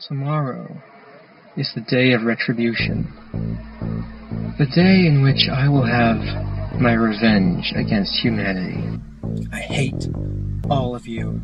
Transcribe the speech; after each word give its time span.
Tomorrow 0.00 0.82
is 1.56 1.70
the 1.74 1.80
day 1.80 2.12
of 2.12 2.22
retribution. 2.22 3.06
The 4.58 4.66
day 4.66 5.06
in 5.06 5.22
which 5.22 5.48
I 5.48 5.68
will 5.68 5.84
have 5.84 6.51
my 6.80 6.92
revenge 6.92 7.72
against 7.74 8.18
humanity. 8.20 9.00
I 9.52 9.60
hate 9.60 10.08
all 10.70 10.94
of 10.94 11.06
you. 11.06 11.40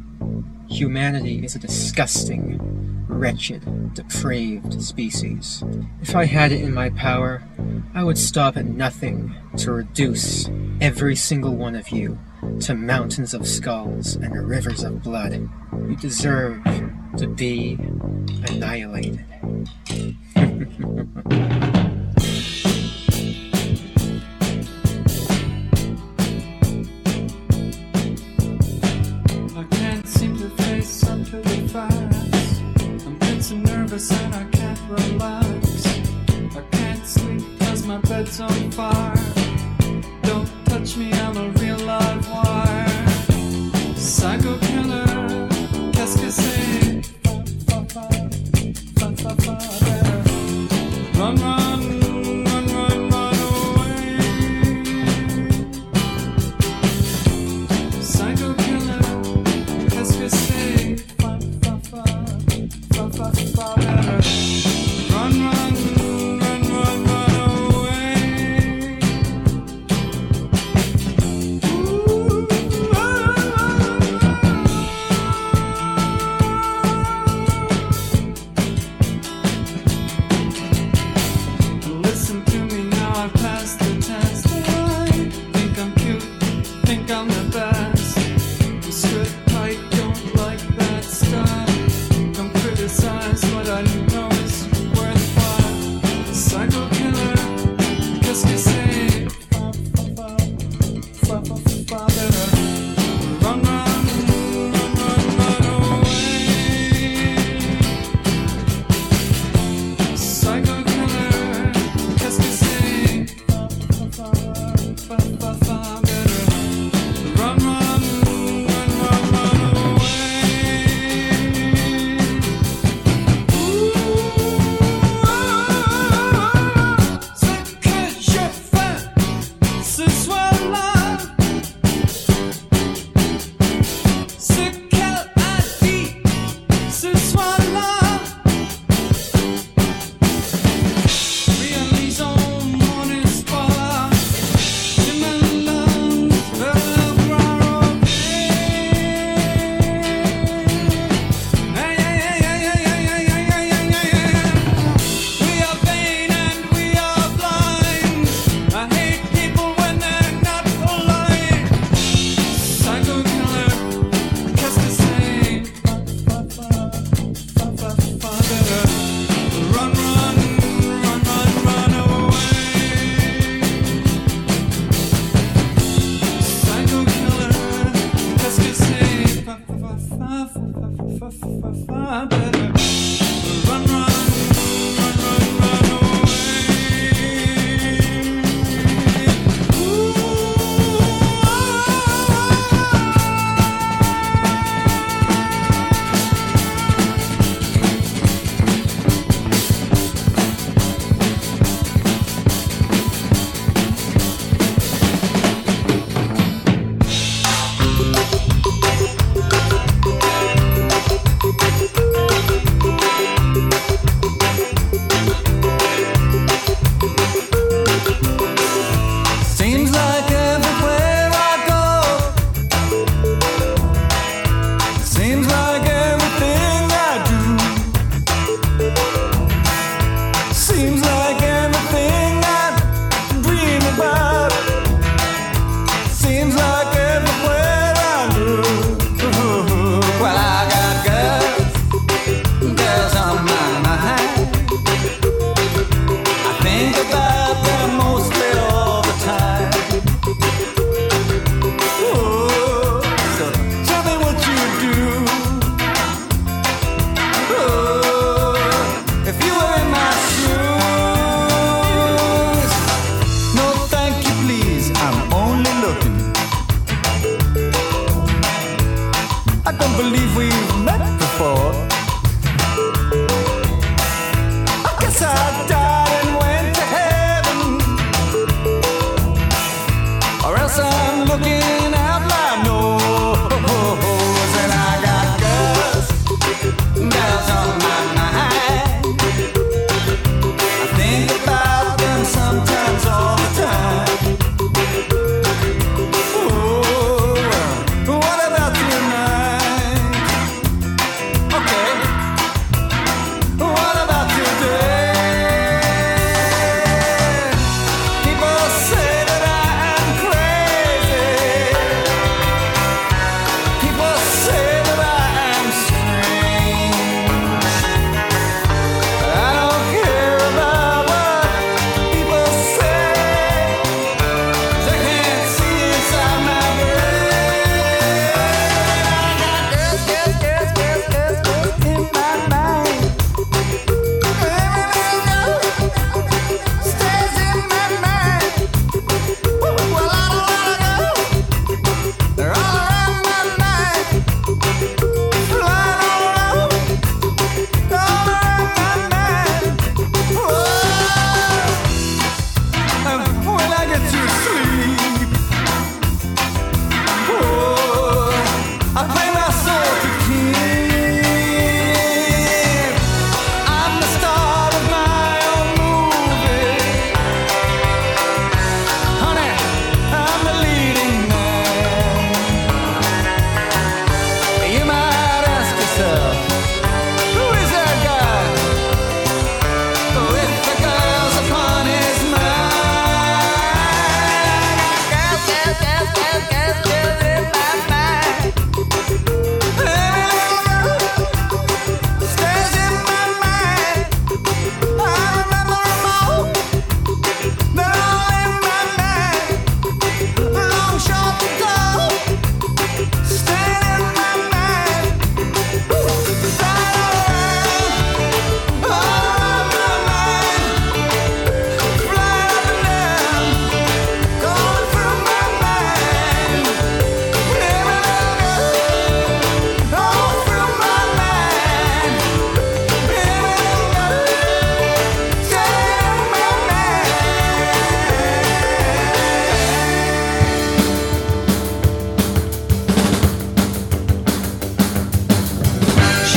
Humanity 0.68 1.44
is 1.44 1.54
a 1.54 1.58
disgusting, 1.58 2.58
wretched, 3.08 3.94
depraved 3.94 4.82
species. 4.82 5.64
If 6.02 6.14
I 6.14 6.26
had 6.26 6.52
it 6.52 6.60
in 6.60 6.74
my 6.74 6.90
power, 6.90 7.42
I 7.94 8.04
would 8.04 8.18
stop 8.18 8.56
at 8.56 8.66
nothing 8.66 9.34
to 9.58 9.72
reduce 9.72 10.48
every 10.80 11.16
single 11.16 11.54
one 11.56 11.74
of 11.74 11.88
you 11.88 12.18
to 12.60 12.74
mountains 12.74 13.34
of 13.34 13.46
skulls 13.46 14.16
and 14.16 14.48
rivers 14.48 14.84
of 14.84 15.02
blood. 15.02 15.48
You 15.72 15.96
deserve 15.96 16.62
to 17.16 17.26
be 17.26 17.78
annihilated. 18.48 19.24
and 33.98 34.32
I 34.32 34.44
can't 34.44 34.80
relax. 34.88 35.84
I 36.56 36.62
can't 36.70 37.04
sleep 37.04 37.42
cause 37.58 37.84
my 37.84 37.98
bed's 37.98 38.40
on 38.40 38.70
fire. 38.70 39.16
Don't 40.22 40.48
touch 40.66 40.96
me, 40.96 41.12
I'm 41.12 41.36
a 41.36 41.57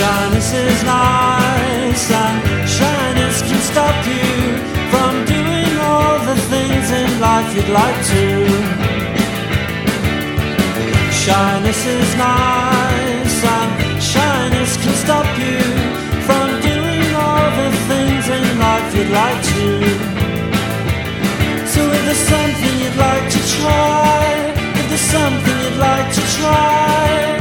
Shyness 0.01 0.51
is 0.53 0.83
nice 0.83 2.05
and 2.09 2.67
shyness 2.67 3.41
can 3.43 3.61
stop 3.71 3.97
you 4.07 4.57
from 4.89 5.13
doing 5.25 5.77
all 5.77 6.17
the 6.25 6.37
things 6.49 6.89
in 6.89 7.19
life 7.21 7.53
you'd 7.55 7.69
like 7.69 7.99
to. 8.13 8.25
Shyness 11.13 11.85
is 11.85 12.15
nice 12.15 13.37
and 13.55 14.01
shyness 14.01 14.75
can 14.81 14.95
stop 15.05 15.29
you 15.37 15.59
from 16.25 16.47
doing 16.61 17.09
all 17.23 17.47
the 17.61 17.69
things 17.89 18.25
in 18.37 18.57
life 18.57 18.95
you'd 18.95 19.13
like 19.21 19.41
to. 19.53 19.67
So 21.73 21.81
if 21.95 22.01
there's 22.07 22.25
something 22.33 22.73
you'd 22.81 22.97
like 22.97 23.29
to 23.35 23.41
try, 23.55 24.17
if 24.79 24.85
there's 24.89 25.07
something 25.17 25.57
you'd 25.63 25.77
like 25.77 26.09
to 26.15 26.21
try, 26.39 27.40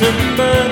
In 0.00 0.67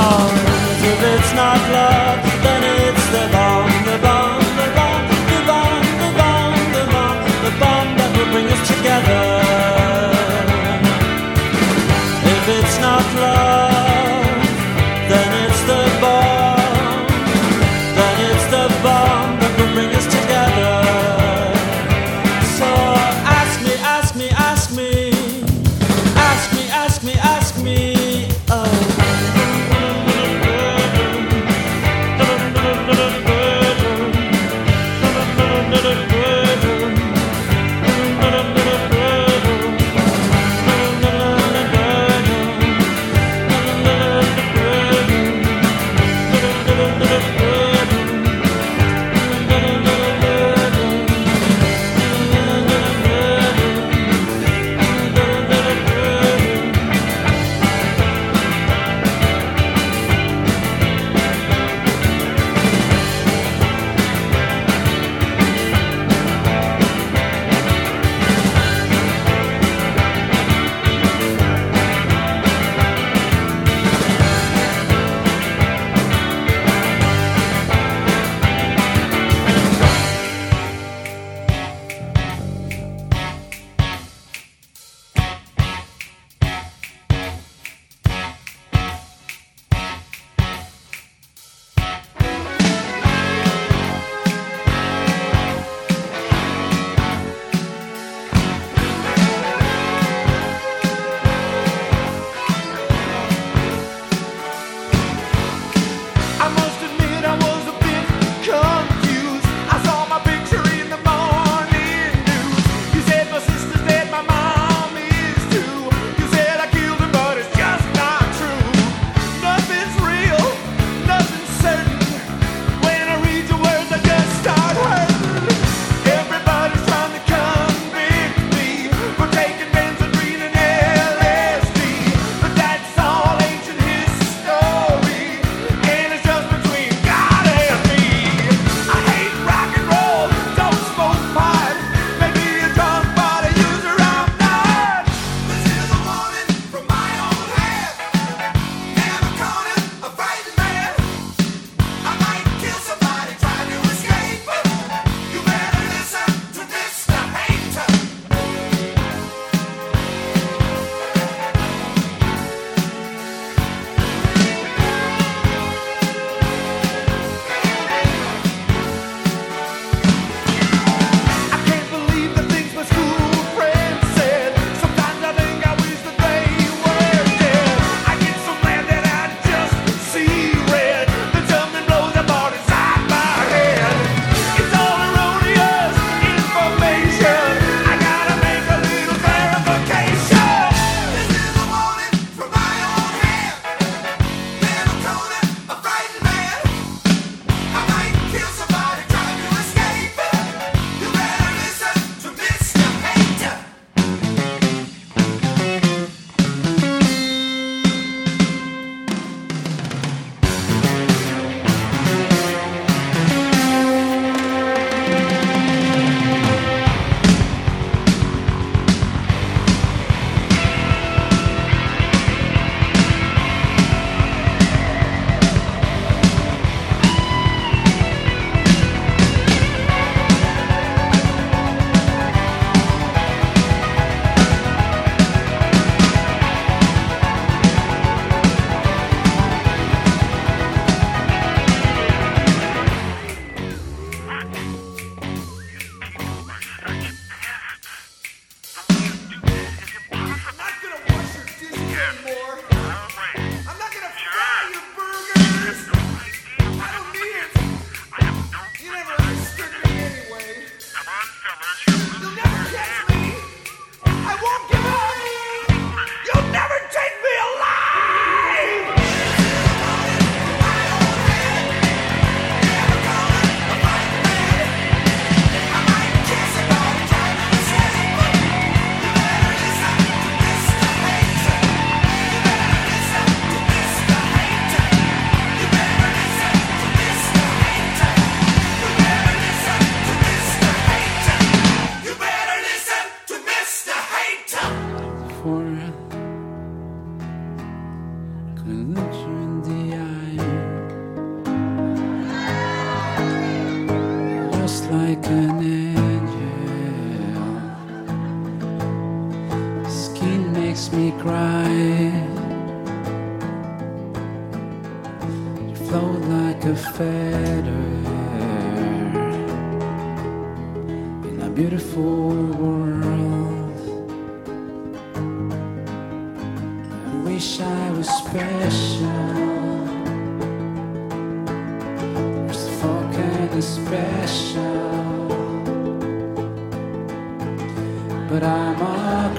because 0.00 0.82
if 0.82 1.02
it's 1.02 1.32
not 1.34 1.60
love, 1.72 2.39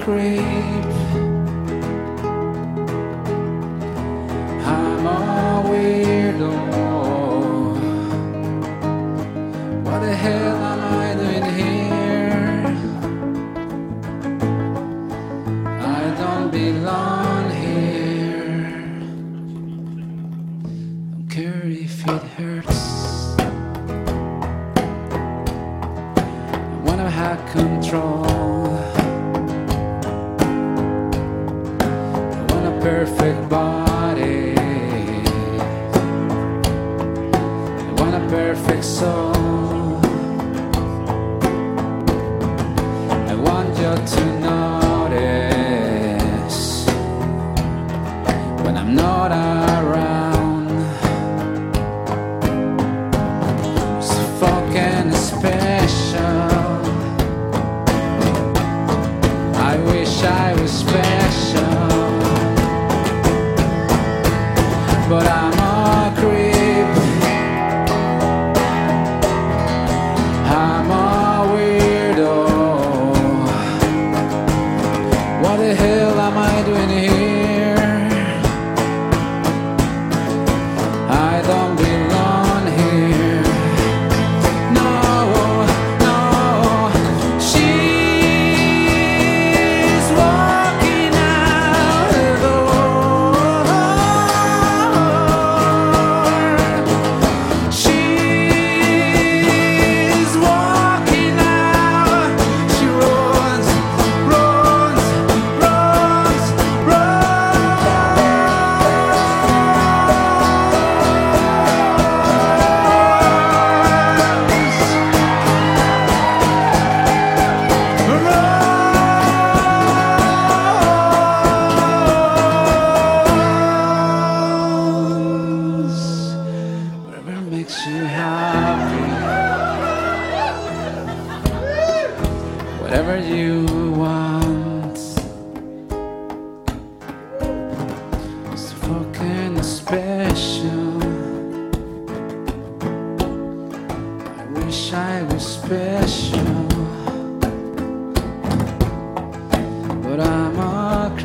creep. 0.00 0.40
I'm 4.64 5.06
a 5.06 5.62
weirdo. 5.68 6.52
What 9.84 10.00
the 10.00 10.14
hell 10.14 10.56
am 10.72 10.80
I 10.94 11.14
doing 11.14 11.46
here? 11.60 12.66
I 15.80 16.02
don't 16.22 16.50
belong 16.50 17.50
here. 17.50 18.70
Don't 21.12 21.28
care 21.28 21.62
if 21.66 22.06
it 22.08 22.22
hurts. 22.36 22.80
I 26.58 26.80
wanna 26.84 27.10
have 27.10 27.40
control. 27.52 28.31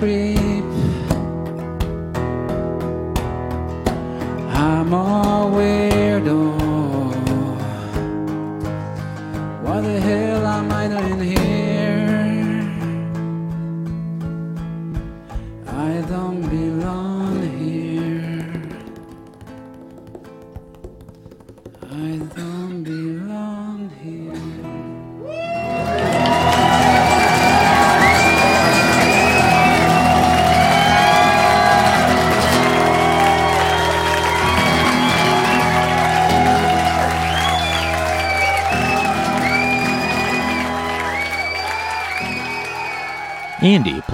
A 0.04 0.47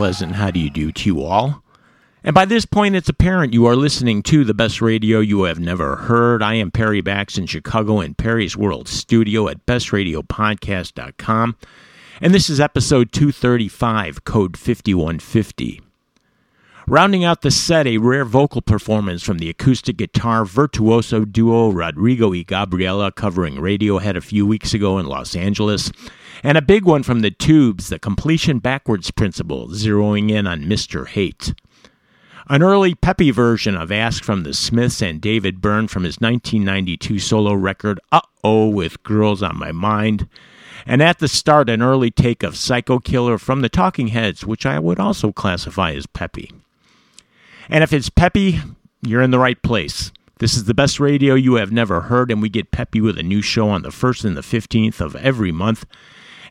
pleasant 0.03 0.35
how 0.35 0.51
do 0.51 0.59
you 0.59 0.69
do 0.69 0.91
to 0.91 1.07
you 1.07 1.23
all? 1.23 1.63
And 2.25 2.33
by 2.33 2.43
this 2.43 2.65
point, 2.65 2.93
it's 2.93 3.07
apparent 3.07 3.53
you 3.53 3.65
are 3.67 3.75
listening 3.77 4.21
to 4.23 4.43
the 4.43 4.53
best 4.53 4.81
radio 4.81 5.21
you 5.21 5.43
have 5.43 5.61
never 5.61 5.95
heard. 5.95 6.43
I 6.43 6.55
am 6.55 6.71
Perry 6.71 6.99
Bax 6.99 7.37
in 7.37 7.45
Chicago 7.45 8.01
in 8.01 8.13
Perry's 8.13 8.57
World 8.57 8.89
Studio 8.89 9.47
at 9.47 9.65
bestradiopodcast.com. 9.65 11.55
And 12.19 12.33
this 12.33 12.49
is 12.49 12.59
episode 12.59 13.13
235, 13.13 14.25
code 14.25 14.57
5150. 14.57 15.82
Rounding 16.85 17.23
out 17.23 17.43
the 17.43 17.49
set, 17.49 17.87
a 17.87 17.97
rare 17.97 18.25
vocal 18.25 18.61
performance 18.61 19.23
from 19.23 19.37
the 19.37 19.49
acoustic 19.49 19.95
guitar 19.95 20.43
virtuoso 20.43 21.23
duo 21.23 21.69
Rodrigo 21.69 22.31
y 22.31 22.43
Gabriela 22.45 23.09
covering 23.09 23.55
Radiohead 23.55 24.17
a 24.17 24.21
few 24.21 24.45
weeks 24.45 24.73
ago 24.73 24.97
in 24.97 25.05
Los 25.05 25.33
Angeles, 25.33 25.93
and 26.43 26.57
a 26.57 26.61
big 26.61 26.83
one 26.83 27.01
from 27.01 27.21
the 27.21 27.31
Tubes, 27.31 27.87
the 27.87 27.99
completion 27.99 28.59
backwards 28.59 29.11
principle, 29.11 29.69
zeroing 29.69 30.29
in 30.29 30.45
on 30.45 30.63
Mr. 30.63 31.07
Hate. 31.07 31.53
An 32.49 32.61
early 32.61 32.95
peppy 32.95 33.31
version 33.31 33.77
of 33.77 33.89
Ask 33.89 34.21
from 34.21 34.43
the 34.43 34.53
Smiths 34.53 35.01
and 35.01 35.21
David 35.21 35.61
Byrne 35.61 35.87
from 35.87 36.03
his 36.03 36.19
1992 36.19 37.17
solo 37.17 37.53
record 37.53 38.01
Uh 38.11 38.19
Oh 38.43 38.67
with 38.67 39.01
Girls 39.03 39.41
on 39.41 39.57
My 39.57 39.71
Mind. 39.71 40.27
And 40.85 41.01
at 41.01 41.19
the 41.19 41.29
start, 41.29 41.69
an 41.69 41.81
early 41.81 42.11
take 42.11 42.43
of 42.43 42.57
Psycho 42.57 42.99
Killer 42.99 43.37
from 43.37 43.61
the 43.61 43.69
Talking 43.69 44.09
Heads, 44.09 44.45
which 44.45 44.65
I 44.65 44.79
would 44.79 44.99
also 44.99 45.31
classify 45.31 45.93
as 45.93 46.05
peppy. 46.05 46.51
And 47.69 47.83
if 47.83 47.93
it's 47.93 48.09
peppy, 48.09 48.59
you're 49.01 49.21
in 49.21 49.31
the 49.31 49.39
right 49.39 49.61
place. 49.61 50.11
This 50.39 50.55
is 50.55 50.65
the 50.65 50.73
best 50.73 50.99
radio 50.99 51.35
you 51.35 51.55
have 51.55 51.71
never 51.71 52.01
heard, 52.01 52.31
and 52.31 52.41
we 52.41 52.49
get 52.49 52.71
peppy 52.71 52.99
with 52.99 53.17
a 53.17 53.23
new 53.23 53.41
show 53.41 53.69
on 53.69 53.83
the 53.83 53.89
1st 53.89 54.25
and 54.25 54.37
the 54.37 54.41
15th 54.41 54.99
of 54.99 55.15
every 55.15 55.51
month. 55.51 55.85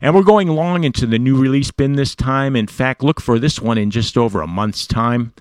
And 0.01 0.15
we're 0.15 0.23
going 0.23 0.49
long 0.49 0.83
into 0.83 1.05
the 1.05 1.19
new 1.19 1.37
release 1.37 1.71
bin 1.71 1.93
this 1.93 2.15
time. 2.15 2.55
In 2.55 2.67
fact, 2.67 3.03
look 3.03 3.21
for 3.21 3.39
this 3.39 3.59
one 3.59 3.77
in 3.77 3.91
just 3.91 4.17
over 4.17 4.41
a 4.41 4.47
month's 4.47 4.87
time. 4.87 5.33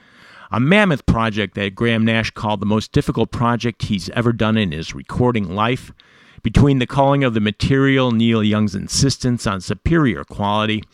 A 0.50 0.60
mammoth 0.60 1.06
project 1.06 1.54
that 1.54 1.74
Graham 1.74 2.04
Nash 2.04 2.30
called 2.30 2.60
the 2.60 2.66
most 2.66 2.92
difficult 2.92 3.30
project 3.30 3.84
he's 3.84 4.10
ever 4.10 4.32
done 4.32 4.58
in 4.58 4.70
his 4.70 4.94
recording 4.94 5.54
life. 5.54 5.92
Between 6.42 6.78
the 6.78 6.86
calling 6.86 7.24
of 7.24 7.34
the 7.34 7.40
material, 7.40 8.12
Neil 8.12 8.42
Young's 8.42 8.74
insistence 8.74 9.46
on 9.46 9.60
superior 9.60 10.24
quality, 10.24 10.84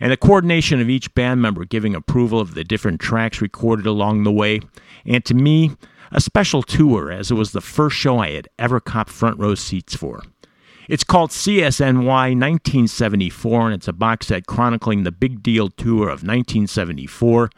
and 0.00 0.12
the 0.12 0.16
coordination 0.16 0.80
of 0.80 0.90
each 0.90 1.14
band 1.14 1.40
member 1.40 1.64
giving 1.64 1.94
approval 1.94 2.40
of 2.40 2.54
the 2.54 2.64
different 2.64 3.00
tracks 3.00 3.40
recorded 3.40 3.86
along 3.86 4.24
the 4.24 4.32
way, 4.32 4.60
and 5.04 5.24
to 5.24 5.34
me, 5.34 5.72
a 6.12 6.20
special 6.20 6.62
tour 6.62 7.10
as 7.10 7.30
it 7.30 7.34
was 7.34 7.52
the 7.52 7.60
first 7.60 7.96
show 7.96 8.18
I 8.18 8.30
had 8.30 8.48
ever 8.58 8.80
copped 8.80 9.10
front 9.10 9.38
row 9.38 9.54
seats 9.54 9.96
for. 9.96 10.22
It's 10.88 11.04
called 11.04 11.30
CSNY 11.30 12.04
1974, 12.06 13.60
and 13.66 13.74
it's 13.74 13.88
a 13.88 13.92
box 13.92 14.28
set 14.28 14.46
chronicling 14.46 15.02
the 15.02 15.10
big 15.10 15.42
deal 15.42 15.68
tour 15.68 16.04
of 16.04 16.22
1974 16.22 17.50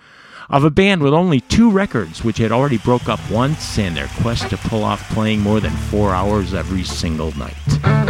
of 0.50 0.64
a 0.64 0.70
band 0.70 1.02
with 1.02 1.12
only 1.12 1.40
two 1.40 1.70
records, 1.70 2.24
which 2.24 2.38
had 2.38 2.52
already 2.52 2.78
broke 2.78 3.08
up 3.08 3.20
once, 3.30 3.78
and 3.78 3.94
their 3.94 4.08
quest 4.20 4.48
to 4.50 4.56
pull 4.56 4.82
off 4.82 5.06
playing 5.10 5.40
more 5.40 5.60
than 5.60 5.72
four 5.90 6.14
hours 6.14 6.54
every 6.54 6.84
single 6.84 7.36
night. 7.36 8.07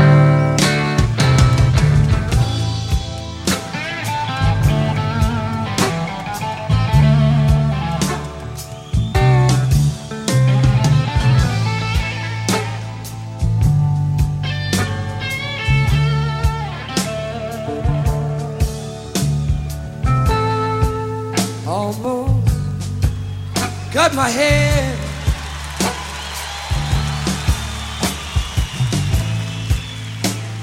My 24.18 24.28
head. 24.28 24.98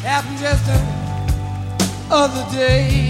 Happened 0.03 0.39
just 0.39 0.65
the 0.65 0.77
other 2.11 2.45
day. 2.51 3.04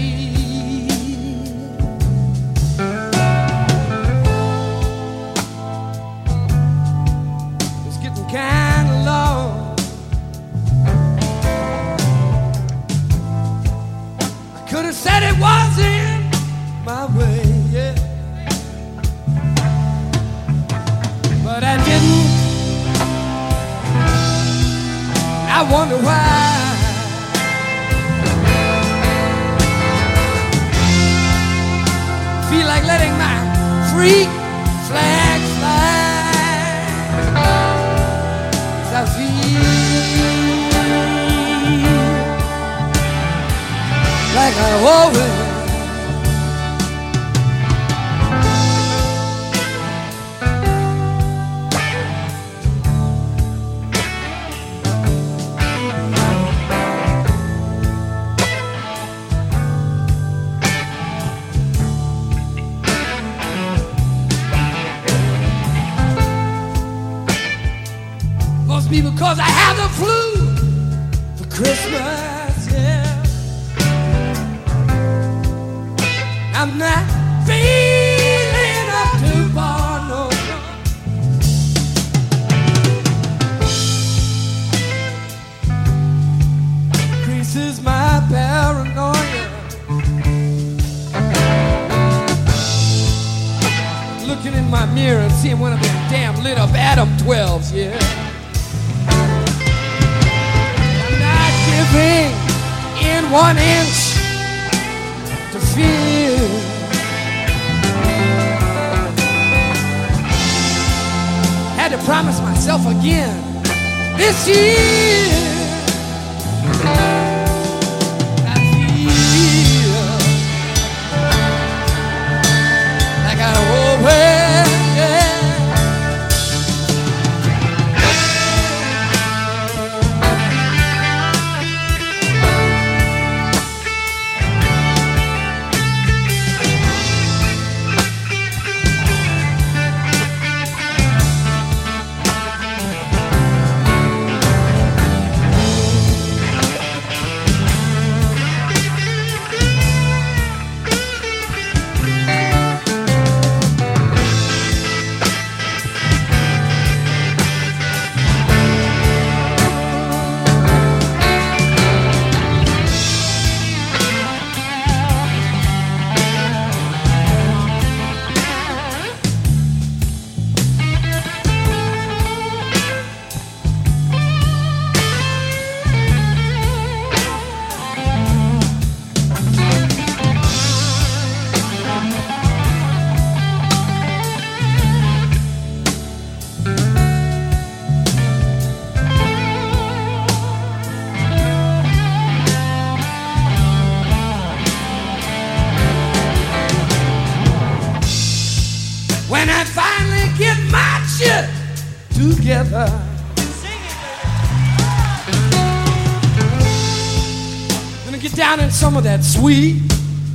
Some 208.96 209.04
of 209.04 209.12
that 209.12 209.22
sweet 209.22 209.82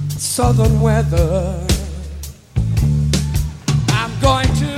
southern 0.10 0.82
weather. 0.82 1.65
I'm 3.89 4.12
going 4.21 4.45
to 4.45 4.78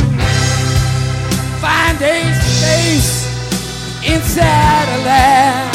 find 1.59 2.01
a 2.01 2.33
space 2.47 3.27
inside 4.07 4.87
of 4.95 5.03
that. 5.03 5.69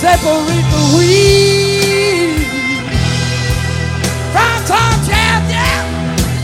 separate 0.00 0.66
the 0.72 0.84
wheat 0.96 2.40
from 4.32 4.56
tortilla. 4.64 5.66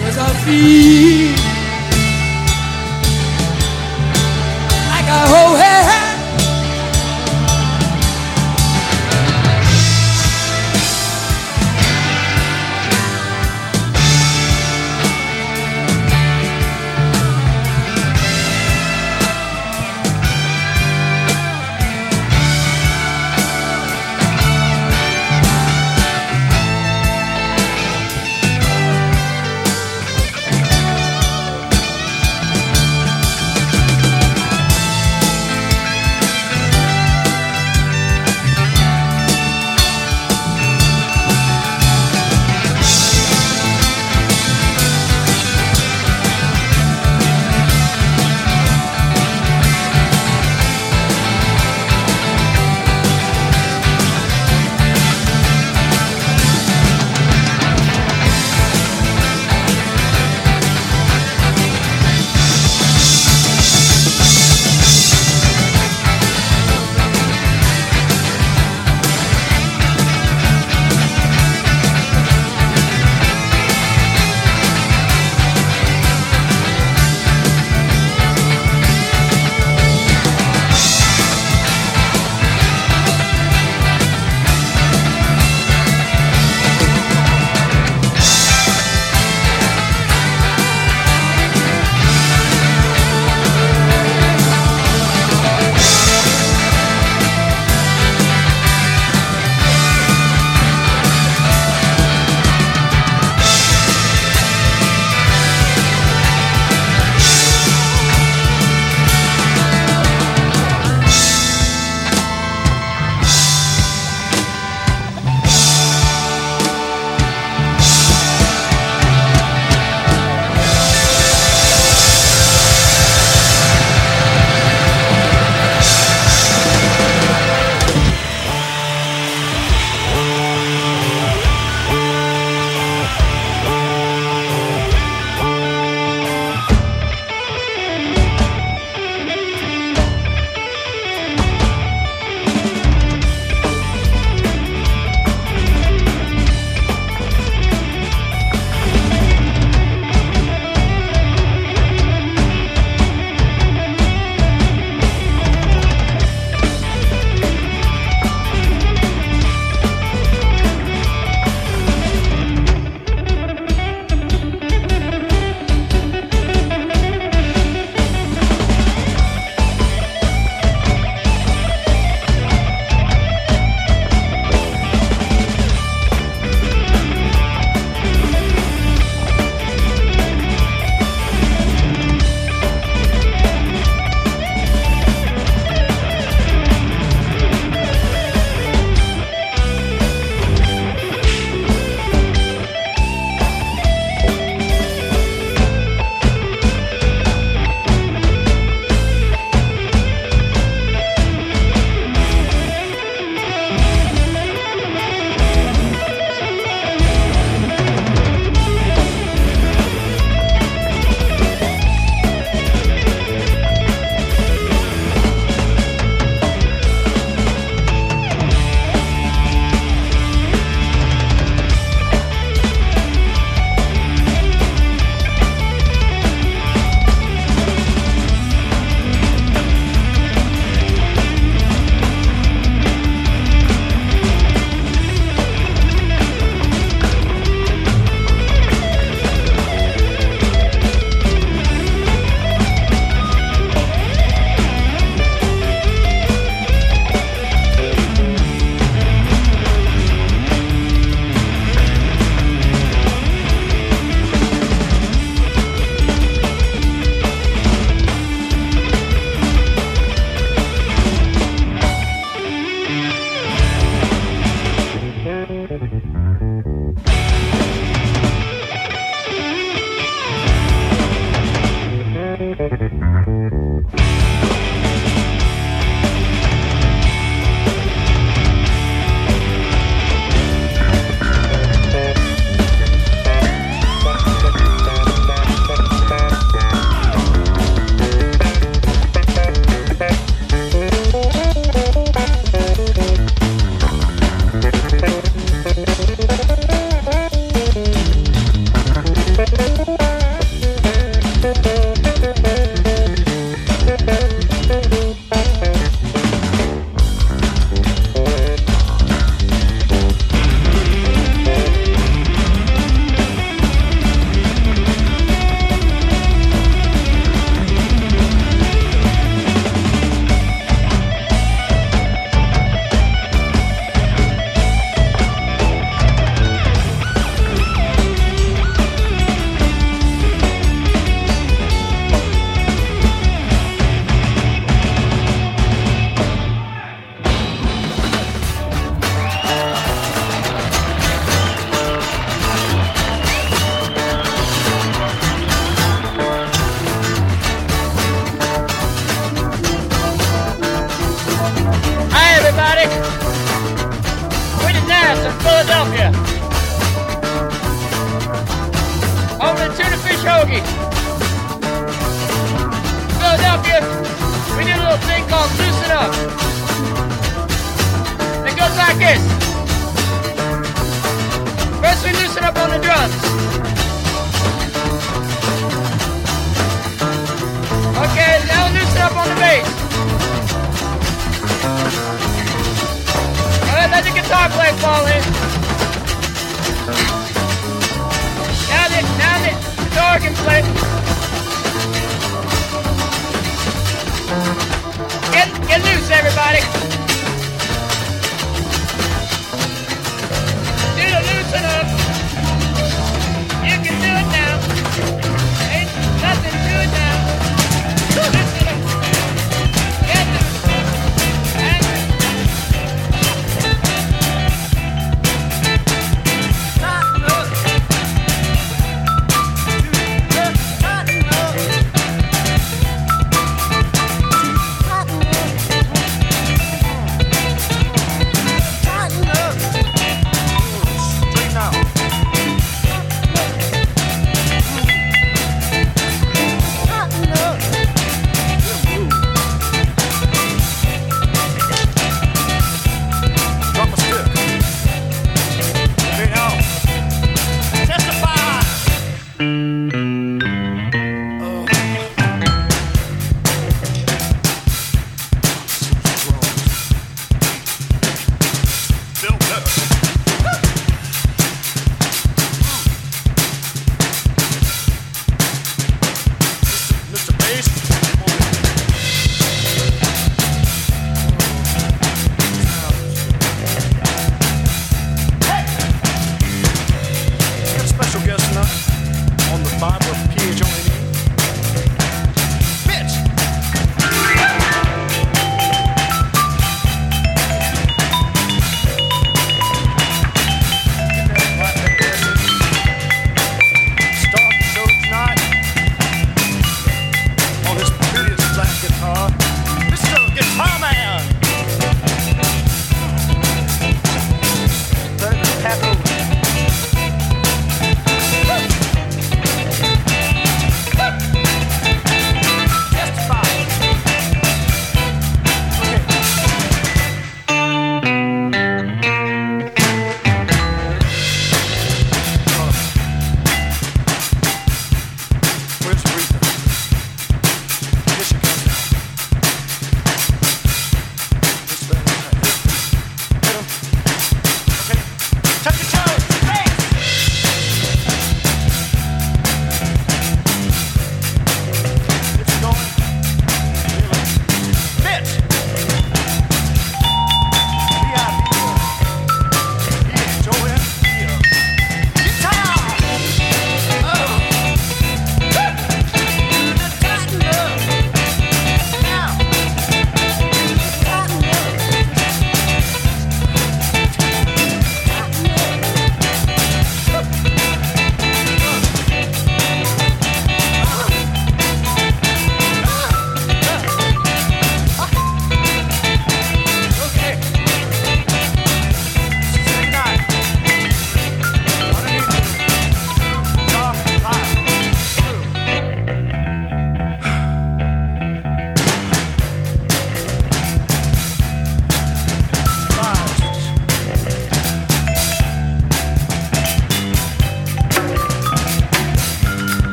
Cause 0.00 0.18
I 0.18 0.32
feel 0.44 1.30
like 1.30 1.33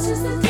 This 0.00 0.12
is 0.12 0.22
the 0.22 0.49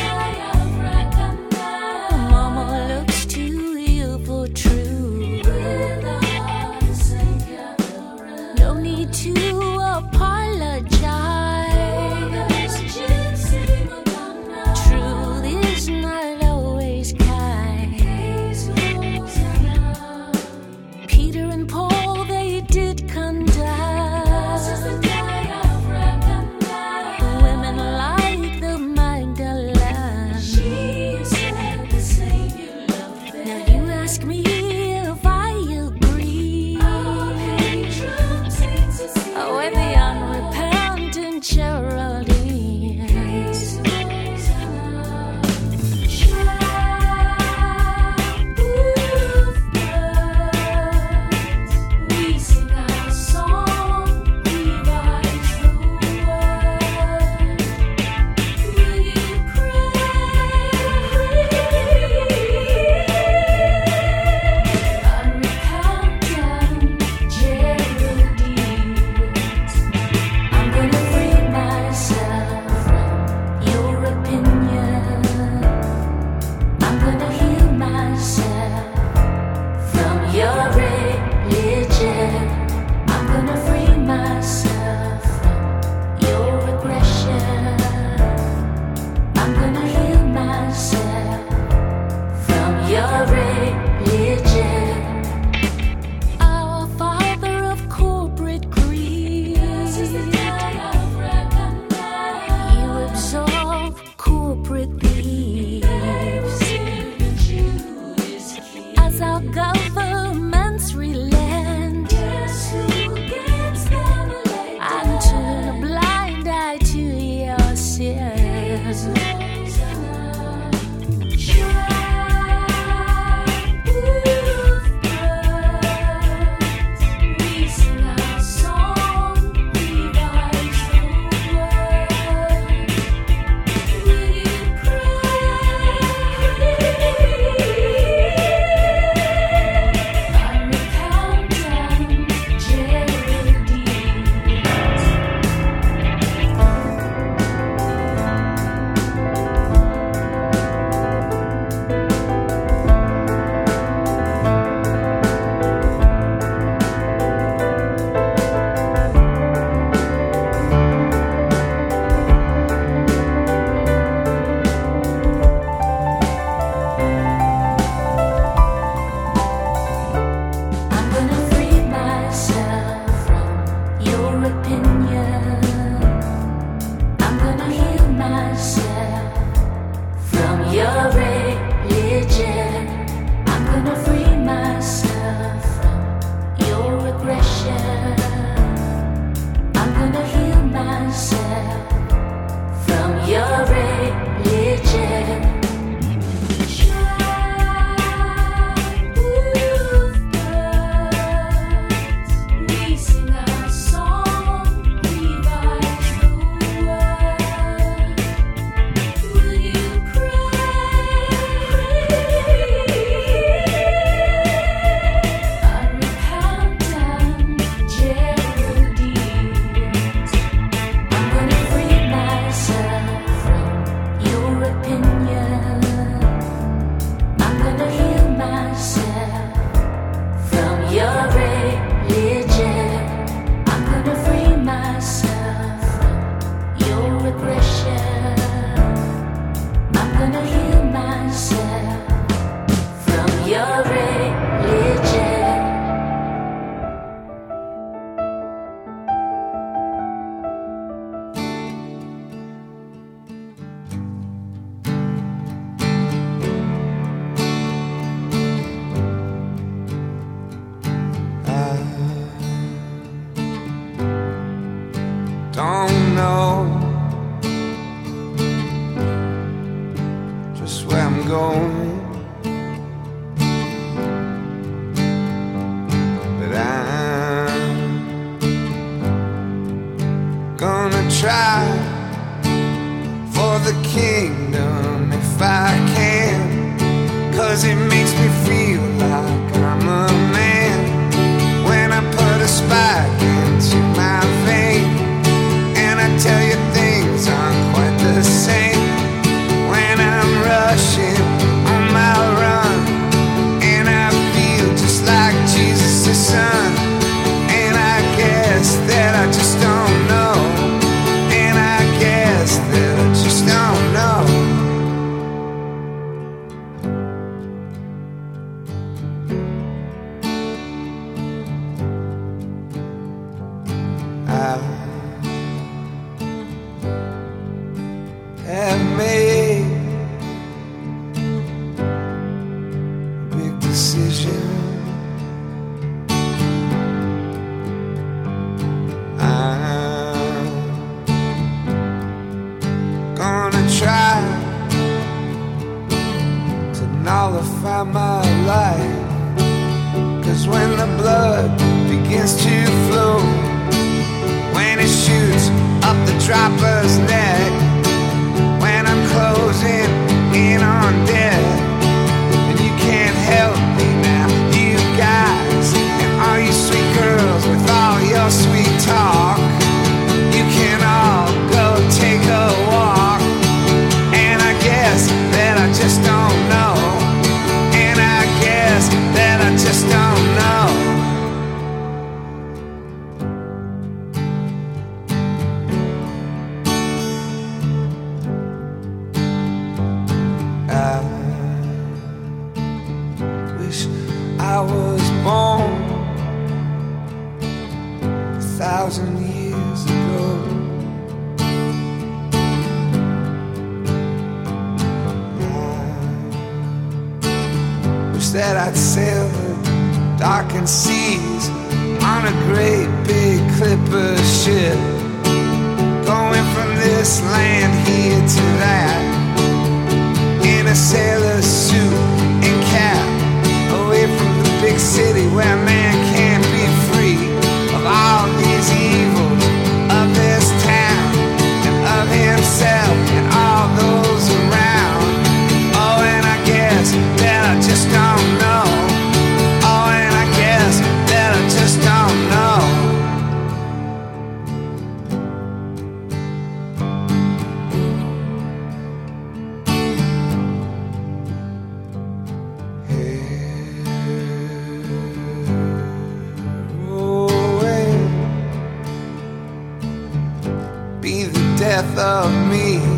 of 461.97 462.49
me. 462.49 462.90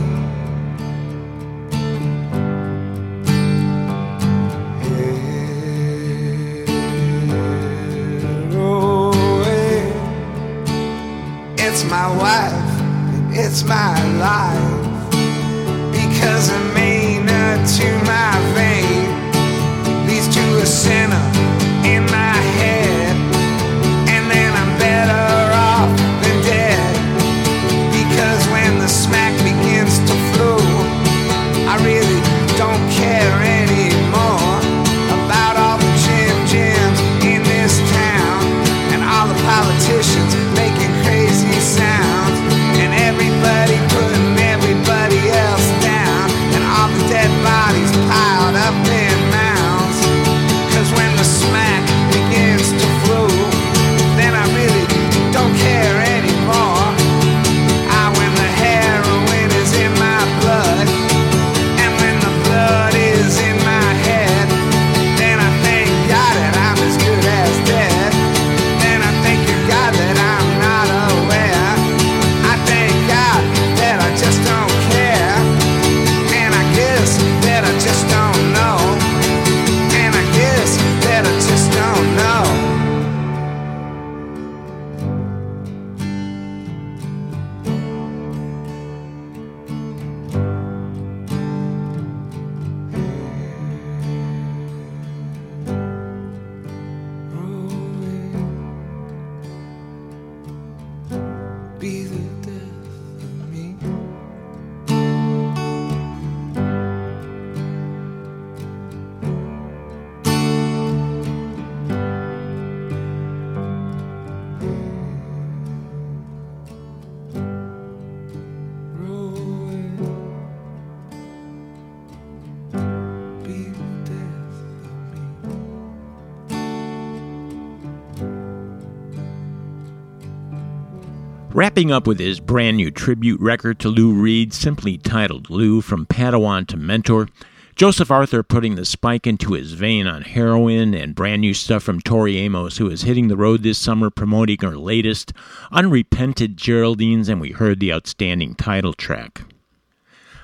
Wrapping 131.73 131.91
up 131.91 132.05
with 132.05 132.19
his 132.19 132.39
brand 132.39 132.77
new 132.77 132.91
tribute 132.91 133.41
record 133.41 133.79
to 133.79 133.89
Lou 133.89 134.13
Reed, 134.13 134.53
simply 134.53 134.99
titled 134.99 135.49
Lou 135.49 135.81
From 135.81 136.05
Padawan 136.05 136.67
to 136.67 136.77
Mentor, 136.77 137.29
Joseph 137.75 138.11
Arthur 138.11 138.43
putting 138.43 138.75
the 138.75 138.85
spike 138.85 139.25
into 139.25 139.53
his 139.53 139.73
vein 139.73 140.05
on 140.05 140.21
heroin 140.21 140.93
and 140.93 141.15
brand 141.15 141.41
new 141.41 141.55
stuff 141.55 141.81
from 141.81 141.99
Tori 141.99 142.37
Amos, 142.37 142.77
who 142.77 142.91
is 142.91 143.01
hitting 143.01 143.27
the 143.27 143.35
road 143.35 143.63
this 143.63 143.79
summer 143.79 144.11
promoting 144.11 144.59
her 144.61 144.77
latest, 144.77 145.33
Unrepentant 145.71 146.57
Geraldines, 146.57 147.27
and 147.27 147.41
we 147.41 147.53
heard 147.53 147.79
the 147.79 147.91
outstanding 147.91 148.53
title 148.53 148.93
track. 148.93 149.41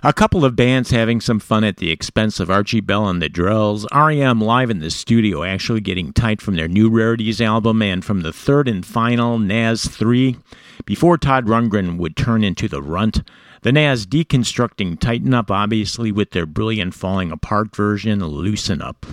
A 0.02 0.14
couple 0.14 0.44
of 0.44 0.56
bands 0.56 0.90
having 0.90 1.22
some 1.22 1.40
fun 1.40 1.64
at 1.64 1.78
the 1.78 1.92
expense 1.92 2.40
of 2.40 2.50
Archie 2.50 2.80
Bell 2.80 3.08
and 3.08 3.22
the 3.22 3.30
Drells, 3.30 3.86
REM 3.94 4.42
live 4.42 4.72
in 4.72 4.80
the 4.80 4.90
studio 4.90 5.44
actually 5.44 5.82
getting 5.82 6.12
tight 6.12 6.42
from 6.42 6.56
their 6.56 6.68
new 6.68 6.90
Rarities 6.90 7.40
album 7.40 7.84
and 7.84 8.04
from 8.04 8.22
the 8.22 8.34
third 8.34 8.68
and 8.68 8.84
final 8.84 9.38
Nazz 9.38 9.88
3 9.88 10.36
before 10.86 11.18
Todd 11.18 11.46
Rundgren 11.46 11.98
would 11.98 12.16
turn 12.16 12.44
into 12.44 12.68
the 12.68 12.82
runt. 12.82 13.22
The 13.62 13.72
Nazz 13.72 14.06
deconstructing 14.06 15.00
Tighten 15.00 15.34
Up, 15.34 15.52
obviously, 15.52 16.12
with 16.12 16.32
their 16.32 16.46
brilliant 16.46 16.94
falling 16.94 17.32
apart 17.32 17.76
version, 17.76 18.20
Loosen 18.20 18.82
Up. 18.82 19.06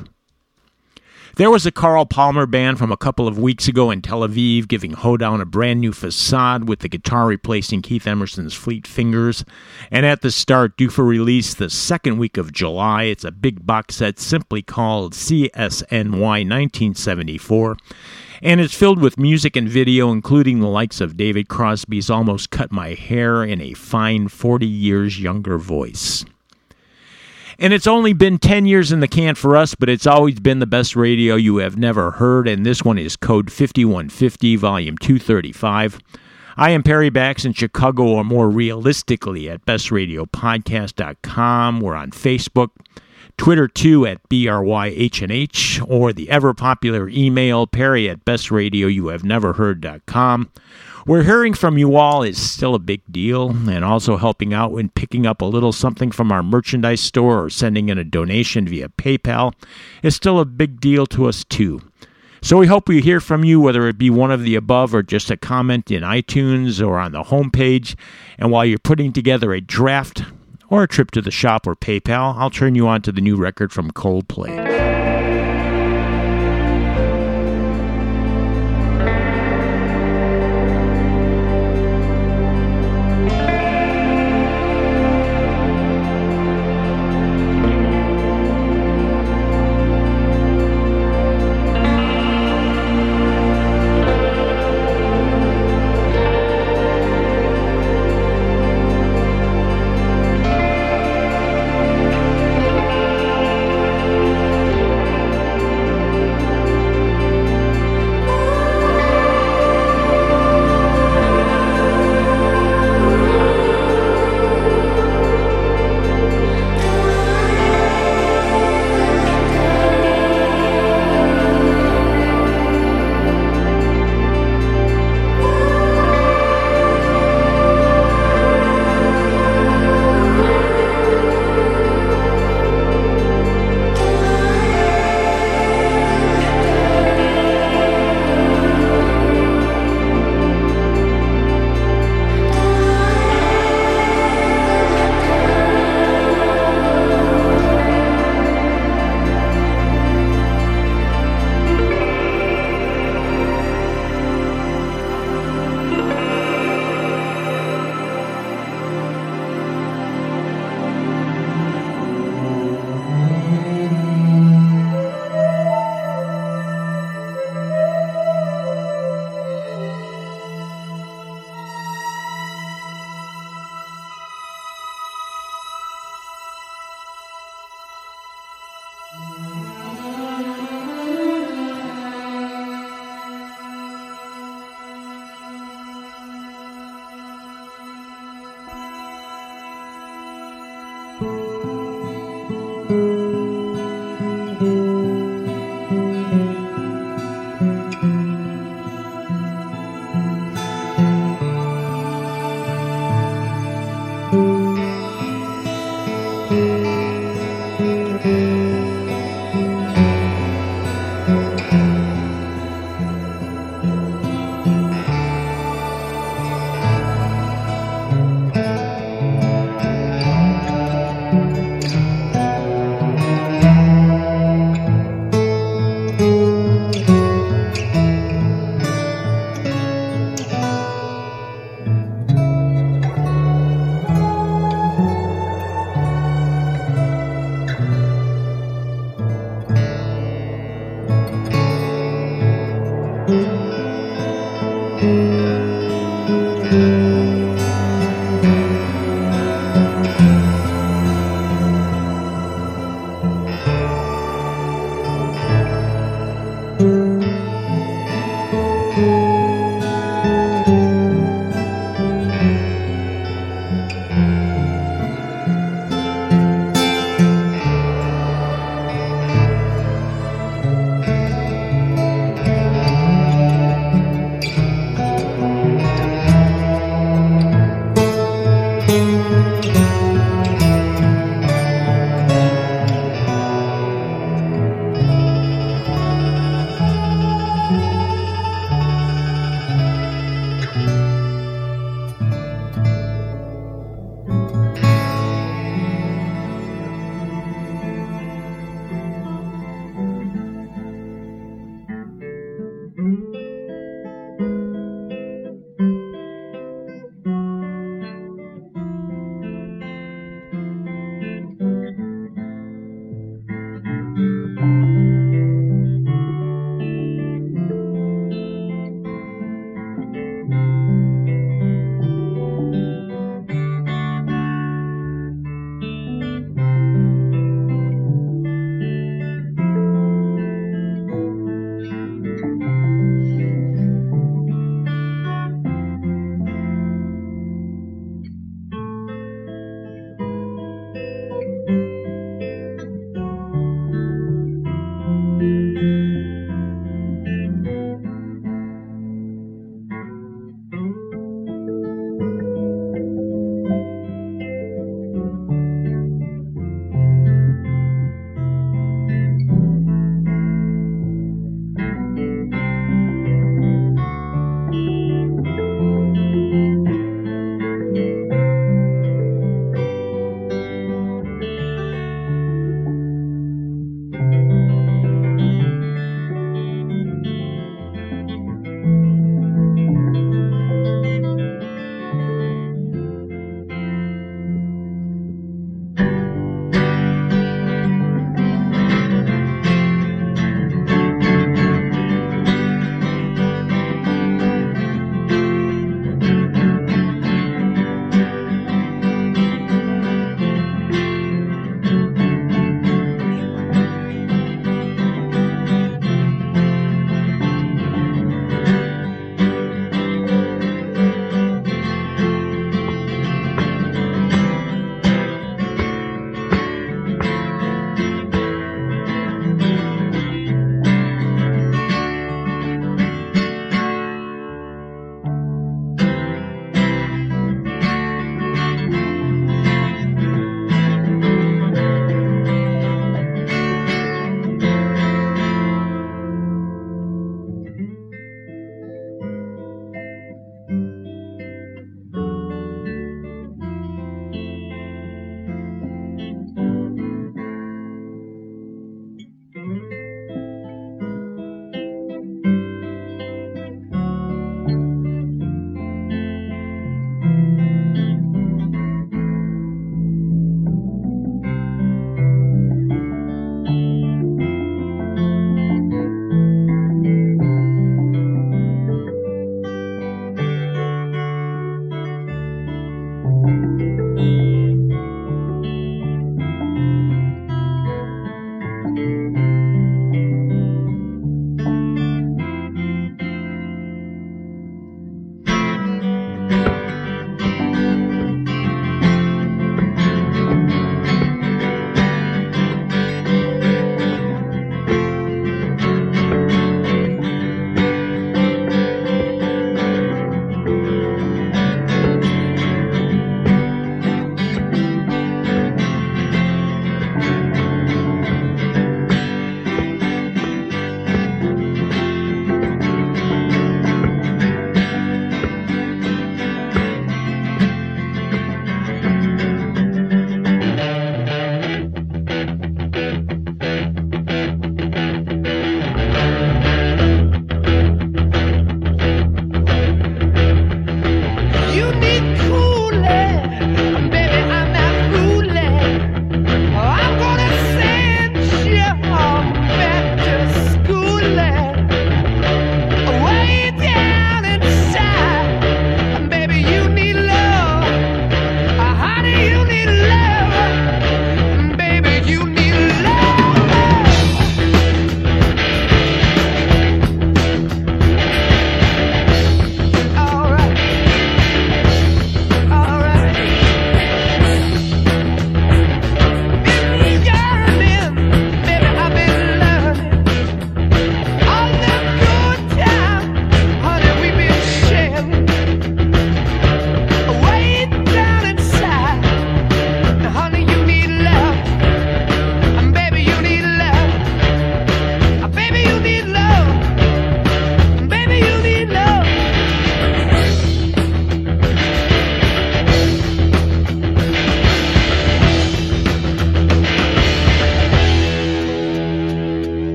There 1.37 1.51
was 1.51 1.67
a 1.67 1.71
Carl 1.71 2.07
Palmer 2.07 2.47
band 2.47 2.79
from 2.79 2.91
a 2.91 2.97
couple 2.97 3.29
of 3.29 3.39
weeks 3.39 3.69
ago 3.69 3.91
in 3.91 4.01
Tel 4.01 4.21
Aviv 4.21 4.69
giving 4.69 4.93
Hoedown 4.93 5.43
a 5.43 5.45
brand 5.45 5.83
new 5.83 5.93
facade 5.93 6.67
with 6.67 6.79
the 6.79 6.89
guitar 6.89 7.27
replacing 7.27 7.83
Keith 7.83 8.07
Emerson's 8.07 8.55
Fleet 8.55 8.87
Fingers. 8.87 9.45
And 9.91 10.07
at 10.07 10.23
the 10.23 10.31
start, 10.31 10.79
due 10.79 10.89
for 10.89 11.05
release 11.05 11.53
the 11.53 11.69
second 11.69 12.17
week 12.17 12.39
of 12.39 12.55
July, 12.55 13.03
it's 13.03 13.23
a 13.23 13.31
big 13.31 13.67
box 13.67 13.97
set 13.97 14.19
simply 14.19 14.63
called 14.63 15.13
CSNY 15.13 16.11
1974 16.11 17.77
and 18.43 18.61
it's 18.61 18.75
filled 18.75 19.01
with 19.01 19.19
music 19.19 19.57
and 19.57 19.69
video, 19.69 20.13
including 20.13 20.61
the 20.61 20.69
likes 20.69 21.01
of 21.01 21.17
David 21.17 21.49
Crosby's 21.49 22.11
Almost 22.11 22.51
Cut 22.51 22.71
My 22.71 22.95
Hair 22.95 23.43
in 23.45 23.61
a 23.61 23.75
fine 23.75 24.29
40 24.29 24.65
years 24.67 25.21
younger 25.21 25.59
voice. 25.59 26.25
And 27.59 27.73
it's 27.73 27.87
only 27.87 28.13
been 28.13 28.37
10 28.39 28.67
years 28.67 28.93
in 28.93 29.01
the 29.01 29.09
can 29.09 29.35
for 29.35 29.57
us, 29.57 29.75
but 29.75 29.89
it's 29.89 30.07
always 30.07 30.39
been 30.41 30.59
the 30.59 30.67
best 30.67 30.95
radio 30.95 31.37
you 31.37 31.57
have 31.57 31.79
never 31.79 32.11
heard, 32.11 32.47
and 32.47 32.67
this 32.67 32.83
one 32.83 32.99
is 32.99 33.17
Code 33.17 33.51
5150, 33.51 34.57
Volume 34.57 34.99
235. 34.99 35.99
I 36.59 36.71
am 36.71 36.83
Perry 36.83 37.11
Bax 37.11 37.45
in 37.45 37.53
Chicago, 37.55 38.05
or 38.05 38.25
more 38.25 38.49
realistically 38.51 39.49
at 39.49 39.65
bestradiopodcast.com. 39.67 41.81
We're 41.81 41.95
on 41.95 42.11
Facebook. 42.11 42.71
Twitter 43.37 43.69
too 43.69 44.07
at 44.07 44.27
BRYHNH, 44.29 45.89
or 45.89 46.13
the 46.13 46.31
ever 46.31 46.55
popular 46.55 47.09
email 47.09 47.67
perry 47.67 48.09
at 48.09 48.25
bestradioyouhaveneverheard.com. 48.25 50.51
We're 51.07 51.23
hearing 51.23 51.55
from 51.55 51.79
you 51.79 51.95
all 51.95 52.25
is 52.25 52.37
still 52.37 52.75
a 52.75 52.81
big 52.81 53.01
deal, 53.11 53.51
and 53.51 53.85
also 53.85 54.17
helping 54.17 54.53
out 54.53 54.73
when 54.73 54.89
picking 54.89 55.25
up 55.25 55.41
a 55.41 55.45
little 55.45 55.73
something 55.73 56.11
from 56.11 56.33
our 56.33 56.43
merchandise 56.43 57.01
store 57.01 57.45
or 57.45 57.51
sending 57.51 57.89
in 57.89 57.99
a 57.99 58.05
donation 58.05 58.67
via 58.67 58.89
PayPal 58.89 59.53
is 60.03 60.17
still 60.17 60.41
a 60.41 60.45
big 60.45 60.81
deal 60.81 61.07
to 61.07 61.27
us 61.27 61.45
too. 61.45 61.81
So 62.43 62.59
we 62.59 62.67
hope 62.67 62.89
we 62.89 63.01
hear 63.01 63.21
from 63.21 63.45
you, 63.45 63.61
whether 63.61 63.89
it 63.89 63.99
be 63.99 64.11
one 64.11 64.31
of 64.31 64.43
the 64.43 64.57
above 64.57 64.95
or 64.95 65.03
just 65.03 65.31
a 65.31 65.37
comment 65.37 65.91
in 65.91 66.03
iTunes 66.03 66.85
or 66.85 66.99
on 66.99 67.13
the 67.13 67.25
homepage. 67.25 67.95
And 68.39 68.51
while 68.51 68.65
you're 68.65 68.79
putting 68.79 69.13
together 69.13 69.53
a 69.53 69.61
draft, 69.61 70.23
or 70.69 70.83
a 70.83 70.89
trip 70.89 71.11
to 71.13 71.23
the 71.23 71.31
shop 71.31 71.67
or 71.67 71.77
PayPal, 71.77 72.37
I'll 72.37 72.51
turn 72.51 72.75
you 72.75 72.89
on 72.89 73.03
to 73.03 73.13
the 73.13 73.21
new 73.21 73.37
record 73.37 73.73
from 73.73 73.91
Coldplay. 73.91 74.76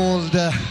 Called 0.00 0.34
uh, 0.34 0.69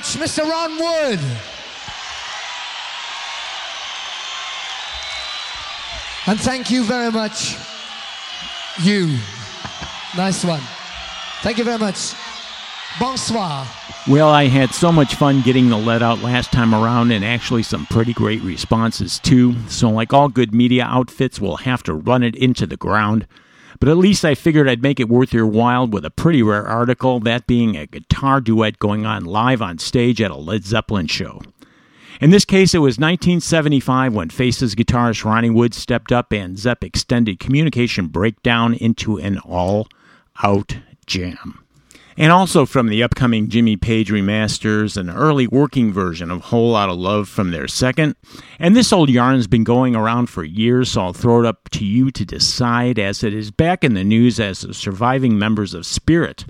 much, 0.00 0.16
Mr. 0.16 0.48
Ron 0.48 0.78
Wood. 0.78 1.20
And 6.26 6.40
thank 6.40 6.70
you 6.70 6.84
very 6.84 7.10
much, 7.10 7.56
you. 8.82 9.18
Nice 10.16 10.42
one. 10.42 10.60
Thank 11.42 11.58
you 11.58 11.64
very 11.64 11.78
much. 11.78 12.14
Bonsoir. 12.98 13.66
Well, 14.08 14.30
I 14.30 14.46
had 14.46 14.70
so 14.70 14.90
much 14.90 15.16
fun 15.16 15.42
getting 15.42 15.68
the 15.68 15.76
Led 15.76 16.02
out 16.02 16.22
last 16.22 16.50
time 16.50 16.74
around, 16.74 17.12
and 17.12 17.22
actually 17.22 17.62
some 17.62 17.84
pretty 17.86 18.14
great 18.14 18.42
responses 18.42 19.18
too. 19.18 19.54
So, 19.68 19.90
like 19.90 20.14
all 20.14 20.28
good 20.28 20.54
media 20.54 20.84
outfits, 20.84 21.40
we'll 21.40 21.58
have 21.58 21.82
to 21.82 21.92
run 21.92 22.22
it 22.22 22.34
into 22.34 22.66
the 22.66 22.78
ground. 22.78 23.26
But 23.78 23.88
at 23.88 23.96
least 23.96 24.24
I 24.24 24.34
figured 24.34 24.68
I'd 24.68 24.82
make 24.82 25.00
it 25.00 25.08
worth 25.08 25.32
your 25.32 25.46
while 25.46 25.86
with 25.86 26.04
a 26.04 26.10
pretty 26.10 26.42
rare 26.42 26.66
article, 26.66 27.20
that 27.20 27.46
being 27.46 27.76
a 27.76 27.86
guitar 27.86 28.40
duet 28.40 28.78
going 28.78 29.06
on 29.06 29.24
live 29.24 29.62
on 29.62 29.78
stage 29.78 30.20
at 30.20 30.30
a 30.30 30.36
Led 30.36 30.64
Zeppelin 30.64 31.06
show. 31.06 31.40
In 32.20 32.30
this 32.30 32.44
case, 32.44 32.74
it 32.74 32.78
was 32.78 32.98
1975 32.98 34.12
when 34.12 34.28
Faces 34.28 34.74
guitarist 34.74 35.24
Ronnie 35.24 35.48
Wood 35.48 35.72
stepped 35.72 36.12
up 36.12 36.32
and 36.32 36.58
Zepp 36.58 36.84
extended 36.84 37.40
communication 37.40 38.08
breakdown 38.08 38.74
into 38.74 39.16
an 39.16 39.38
all 39.38 39.88
out 40.42 40.76
jam. 41.06 41.59
And 42.20 42.32
also 42.32 42.66
from 42.66 42.88
the 42.88 43.02
upcoming 43.02 43.48
Jimmy 43.48 43.78
Page 43.78 44.10
remasters, 44.10 44.98
an 44.98 45.08
early 45.08 45.46
working 45.46 45.90
version 45.90 46.30
of 46.30 46.42
Whole 46.42 46.72
Lotta 46.72 46.92
Love 46.92 47.30
from 47.30 47.50
their 47.50 47.66
second. 47.66 48.14
And 48.58 48.76
this 48.76 48.92
old 48.92 49.08
yarn's 49.08 49.46
been 49.46 49.64
going 49.64 49.96
around 49.96 50.26
for 50.26 50.44
years, 50.44 50.90
so 50.90 51.00
I'll 51.00 51.12
throw 51.14 51.40
it 51.40 51.46
up 51.46 51.70
to 51.70 51.84
you 51.86 52.10
to 52.10 52.26
decide 52.26 52.98
as 52.98 53.24
it 53.24 53.32
is 53.32 53.50
back 53.50 53.82
in 53.82 53.94
the 53.94 54.04
news 54.04 54.38
as 54.38 54.60
the 54.60 54.74
surviving 54.74 55.38
members 55.38 55.72
of 55.72 55.86
Spirit 55.86 56.44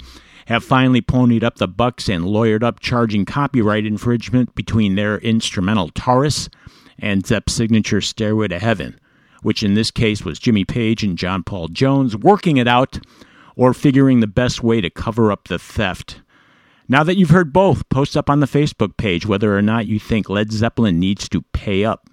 have 0.47 0.65
finally 0.65 1.01
ponied 1.01 1.45
up 1.45 1.59
the 1.59 1.69
bucks 1.69 2.09
and 2.09 2.25
lawyered 2.25 2.65
up 2.65 2.81
charging 2.81 3.25
copyright 3.25 3.87
infringement 3.87 4.53
between 4.57 4.97
their 4.97 5.19
instrumental 5.19 5.91
Taurus 5.91 6.51
and 6.99 7.25
Zepp's 7.25 7.53
signature 7.53 8.01
Stairway 8.01 8.49
to 8.49 8.59
Heaven, 8.59 8.99
which 9.43 9.63
in 9.63 9.75
this 9.75 9.93
case 9.93 10.25
was 10.25 10.41
Jimmy 10.41 10.65
Page 10.65 11.05
and 11.05 11.17
John 11.17 11.45
Paul 11.45 11.69
Jones 11.69 12.17
working 12.17 12.57
it 12.57 12.67
out 12.67 12.99
or 13.61 13.75
figuring 13.75 14.21
the 14.21 14.27
best 14.27 14.63
way 14.63 14.81
to 14.81 14.89
cover 14.89 15.31
up 15.31 15.49
the 15.49 15.59
theft. 15.59 16.23
Now 16.89 17.05
that 17.05 17.19
you've 17.19 17.29
heard 17.29 17.53
both, 17.53 17.87
post 17.91 18.17
up 18.17 18.31
on 18.31 18.41
the 18.41 18.47
Facebook 18.47 18.97
page 18.97 19.27
whether 19.27 19.55
or 19.55 19.61
not 19.61 19.87
you 19.87 19.99
think 19.99 20.31
Led 20.31 20.51
Zeppelin 20.51 20.99
needs 20.99 21.29
to 21.29 21.43
pay 21.53 21.85
up. 21.85 22.09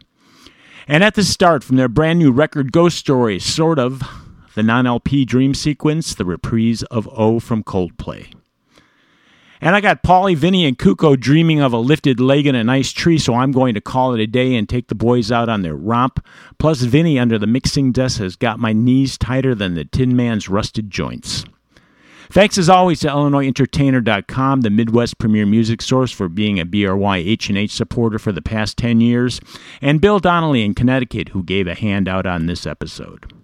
And 0.89 1.05
at 1.05 1.15
the 1.15 1.23
start, 1.23 1.63
from 1.63 1.77
their 1.77 1.87
brand 1.87 2.19
new 2.19 2.33
record 2.33 2.73
Ghost 2.73 2.97
Story, 2.97 3.39
sort 3.39 3.79
of, 3.79 4.03
the 4.55 4.63
non 4.63 4.85
LP 4.85 5.23
dream 5.23 5.53
sequence, 5.53 6.13
the 6.13 6.25
reprise 6.25 6.83
of 6.83 7.07
O 7.17 7.39
from 7.39 7.63
Coldplay. 7.63 8.27
And 9.59 9.75
I 9.75 9.81
got 9.81 10.03
Paulie, 10.03 10.35
Vinny, 10.35 10.65
and 10.65 10.77
Kuko 10.77 11.19
dreaming 11.19 11.61
of 11.61 11.73
a 11.73 11.77
lifted 11.77 12.19
leg 12.19 12.45
in 12.45 12.55
a 12.55 12.63
nice 12.63 12.91
tree, 12.91 13.17
so 13.17 13.33
I'm 13.33 13.51
going 13.51 13.73
to 13.73 13.81
call 13.81 14.13
it 14.13 14.21
a 14.21 14.27
day 14.27 14.55
and 14.55 14.69
take 14.69 14.87
the 14.87 14.95
boys 14.95 15.31
out 15.31 15.49
on 15.49 15.63
their 15.63 15.75
romp. 15.75 16.23
Plus, 16.59 16.81
Vinny 16.81 17.17
under 17.17 17.39
the 17.39 17.47
mixing 17.47 17.91
desk 17.91 18.19
has 18.19 18.35
got 18.35 18.59
my 18.59 18.73
knees 18.73 19.17
tighter 19.17 19.55
than 19.55 19.73
the 19.73 19.85
Tin 19.85 20.15
Man's 20.15 20.47
rusted 20.47 20.91
joints. 20.91 21.43
Thanks 22.29 22.57
as 22.57 22.67
always 22.67 22.99
to 22.99 23.07
IllinoisEntertainer.com, 23.07 24.61
the 24.61 24.69
Midwest 24.69 25.17
premier 25.17 25.45
music 25.45 25.81
source, 25.81 26.11
for 26.11 26.27
being 26.27 26.59
a 26.59 26.65
BRY 26.65 27.17
H&H 27.17 27.71
supporter 27.71 28.19
for 28.19 28.33
the 28.33 28.41
past 28.41 28.77
10 28.77 28.99
years, 28.99 29.39
and 29.81 30.01
Bill 30.01 30.19
Donnelly 30.19 30.63
in 30.63 30.75
Connecticut, 30.75 31.29
who 31.29 31.41
gave 31.41 31.67
a 31.67 31.75
handout 31.75 32.25
on 32.25 32.45
this 32.45 32.67
episode. 32.67 33.36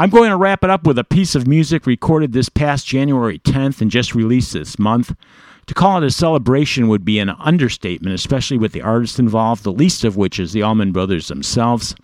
I'm 0.00 0.10
going 0.10 0.30
to 0.30 0.36
wrap 0.36 0.62
it 0.62 0.70
up 0.70 0.86
with 0.86 0.96
a 0.96 1.02
piece 1.02 1.34
of 1.34 1.48
music 1.48 1.84
recorded 1.84 2.32
this 2.32 2.48
past 2.48 2.86
January 2.86 3.40
10th 3.40 3.80
and 3.80 3.90
just 3.90 4.14
released 4.14 4.52
this 4.52 4.78
month. 4.78 5.12
To 5.66 5.74
call 5.74 5.98
it 5.98 6.06
a 6.06 6.12
celebration 6.12 6.86
would 6.86 7.04
be 7.04 7.18
an 7.18 7.30
understatement, 7.30 8.14
especially 8.14 8.58
with 8.58 8.70
the 8.70 8.80
artists 8.80 9.18
involved, 9.18 9.64
the 9.64 9.72
least 9.72 10.04
of 10.04 10.16
which 10.16 10.38
is 10.38 10.52
the 10.52 10.62
Allman 10.62 10.92
Brothers 10.92 11.26
themselves. 11.26 11.96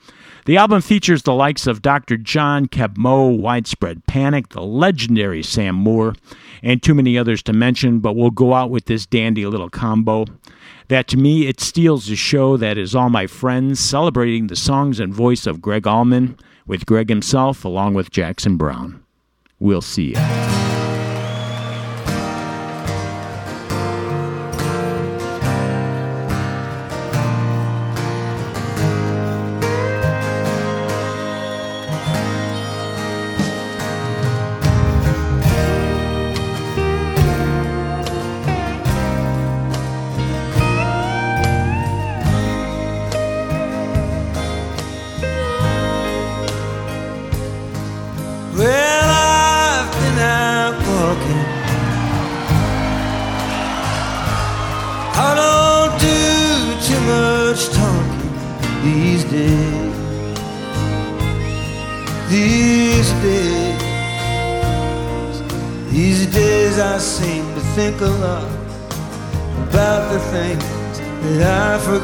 The 0.44 0.56
album 0.56 0.82
features 0.82 1.22
the 1.22 1.34
likes 1.34 1.68
of 1.68 1.82
Dr. 1.82 2.16
John 2.16 2.66
Keb' 2.66 2.98
Widespread 3.38 4.04
Panic, 4.08 4.48
the 4.48 4.62
legendary 4.62 5.44
Sam 5.44 5.76
Moore, 5.76 6.16
and 6.64 6.82
too 6.82 6.94
many 6.94 7.16
others 7.16 7.44
to 7.44 7.52
mention, 7.52 8.00
but 8.00 8.16
we'll 8.16 8.32
go 8.32 8.54
out 8.54 8.70
with 8.70 8.86
this 8.86 9.06
dandy 9.06 9.46
little 9.46 9.70
combo. 9.70 10.24
That 10.88 11.06
to 11.08 11.16
me, 11.16 11.46
it 11.46 11.60
steals 11.60 12.08
the 12.08 12.16
show 12.16 12.56
that 12.56 12.76
is 12.76 12.96
all 12.96 13.08
my 13.08 13.28
friends 13.28 13.78
celebrating 13.78 14.48
the 14.48 14.56
songs 14.56 14.98
and 14.98 15.14
voice 15.14 15.46
of 15.46 15.62
Gregg 15.62 15.86
Allman 15.86 16.36
with 16.66 16.86
Gregg 16.86 17.08
himself 17.08 17.64
along 17.64 17.94
with 17.94 18.10
Jackson 18.10 18.56
Browne. 18.56 19.02
We'll 19.58 19.82
see 19.82 20.14
you. 20.14 20.63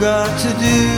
Forgot 0.01 0.40
to 0.40 0.48
do. 0.59 0.89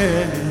gel. 0.00 0.49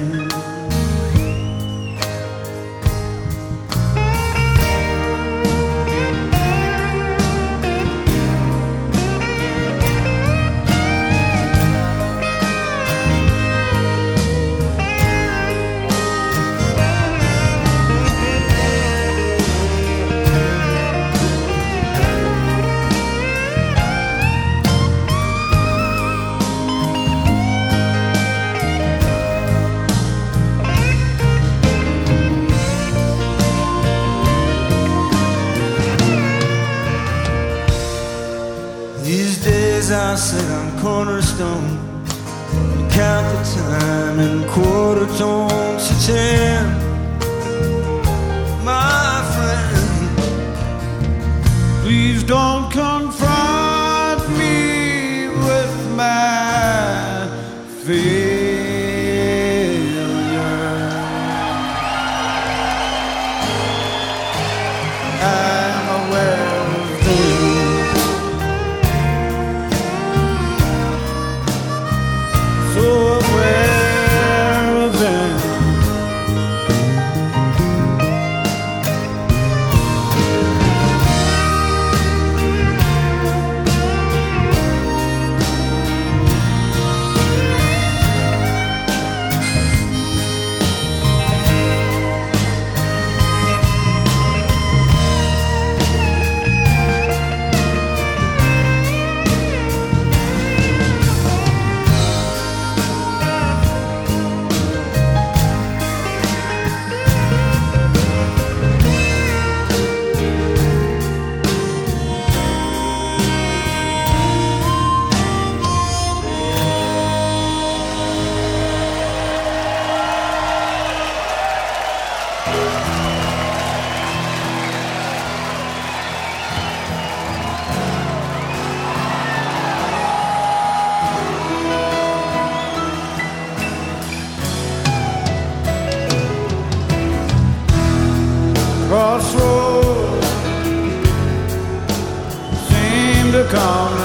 Seem 143.59 143.98